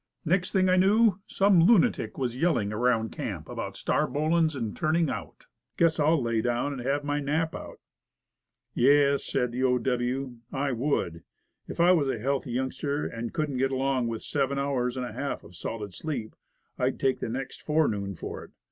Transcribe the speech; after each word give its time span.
Next 0.25 0.51
thing 0.51 0.67
I 0.67 0.77
knew, 0.77 1.19
some 1.27 1.59
lunatic 1.61 2.17
was 2.17 2.35
yelling 2.35 2.73
around 2.73 3.11
camp 3.11 3.47
about 3.47 3.75
'starbolin's,' 3.77 4.55
and 4.55 4.75
'turning 4.75 5.11
out.' 5.11 5.45
Guess 5.77 5.99
I'll 5.99 6.19
lay 6.19 6.41
down 6.41 6.73
and 6.73 6.81
have 6.81 7.03
my 7.03 7.19
nap 7.19 7.53
out." 7.53 7.79
"Yes," 8.73 9.23
says 9.23 9.51
the 9.51 9.61
O. 9.63 9.77
W., 9.77 10.37
"I 10.51 10.71
would. 10.71 11.21
If 11.67 11.79
I 11.79 11.91
was 11.91 12.09
a 12.09 12.17
healthy 12.17 12.51
youngster, 12.51 13.05
and 13.05 13.31
couldn't 13.31 13.57
get 13.59 13.71
along 13.71 14.07
with 14.07 14.23
seven 14.23 14.57
$8 14.57 14.61
Woodcraft. 14.61 14.67
hours 14.71 14.97
and 14.97 15.05
a 15.05 15.13
half 15.13 15.43
of 15.43 15.55
solid 15.55 15.93
sleep, 15.93 16.33
I'd 16.79 16.99
take 16.99 17.19
the 17.19 17.29
next 17.29 17.61
forenoon 17.61 18.15
for 18.15 18.43
it. 18.43 18.49